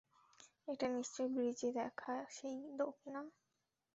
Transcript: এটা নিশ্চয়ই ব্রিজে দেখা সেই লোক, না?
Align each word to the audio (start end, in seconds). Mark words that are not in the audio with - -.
এটা 0.67 0.87
নিশ্চয়ই 0.89 1.29
ব্রিজে 1.33 1.69
দেখা 1.71 2.13
সেই 2.29 2.57
লোক, 2.79 2.95
না? 3.07 3.21